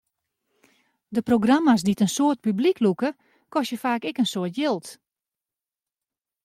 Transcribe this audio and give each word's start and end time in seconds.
De 1.15 1.23
programma's 1.29 1.81
dy't 1.85 2.03
in 2.05 2.13
soad 2.15 2.37
publyk 2.45 2.79
lûke, 2.83 3.09
kostje 3.53 3.77
faak 3.83 4.03
ek 4.09 4.19
in 4.21 4.31
soad 4.33 4.53
jild. 4.57 4.85